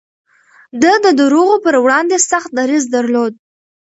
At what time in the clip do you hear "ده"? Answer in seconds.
0.81-0.93